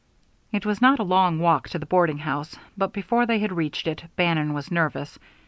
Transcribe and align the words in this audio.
It 0.51 0.65
was 0.65 0.81
not 0.81 0.97
a 0.97 1.03
long 1.03 1.37
walk 1.37 1.69
to 1.69 1.77
the 1.77 1.85
boarding 1.85 2.17
house 2.17 2.55
but 2.75 2.91
before 2.91 3.27
they 3.27 3.37
had 3.37 3.51
reached 3.51 3.85
it 3.85 4.03
Bannon 4.15 4.51
was 4.55 4.71
nervous. 4.71 5.19